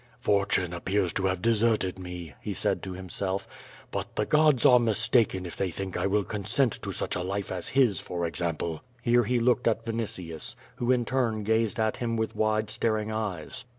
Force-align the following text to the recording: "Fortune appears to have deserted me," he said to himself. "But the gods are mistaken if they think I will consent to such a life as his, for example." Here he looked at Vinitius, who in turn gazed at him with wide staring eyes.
"Fortune 0.19 0.73
appears 0.73 1.13
to 1.13 1.27
have 1.27 1.43
deserted 1.43 1.99
me," 1.99 2.33
he 2.41 2.55
said 2.55 2.81
to 2.81 2.93
himself. 2.93 3.47
"But 3.91 4.15
the 4.15 4.25
gods 4.25 4.65
are 4.65 4.79
mistaken 4.79 5.45
if 5.45 5.55
they 5.55 5.69
think 5.69 5.95
I 5.95 6.07
will 6.07 6.23
consent 6.23 6.79
to 6.81 6.91
such 6.91 7.15
a 7.15 7.21
life 7.21 7.51
as 7.51 7.67
his, 7.77 7.99
for 7.99 8.25
example." 8.25 8.81
Here 9.03 9.25
he 9.25 9.39
looked 9.39 9.67
at 9.67 9.85
Vinitius, 9.85 10.55
who 10.77 10.91
in 10.91 11.05
turn 11.05 11.43
gazed 11.43 11.79
at 11.79 11.97
him 11.97 12.17
with 12.17 12.35
wide 12.35 12.71
staring 12.71 13.11
eyes. 13.11 13.63